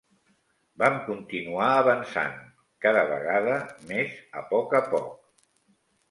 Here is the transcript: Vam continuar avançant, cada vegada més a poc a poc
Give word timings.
Vam 0.83 0.95
continuar 1.09 1.65
avançant, 1.81 2.39
cada 2.85 3.03
vegada 3.11 3.57
més 3.91 4.15
a 4.41 4.43
poc 4.55 4.73
a 4.79 4.83
poc 4.95 5.13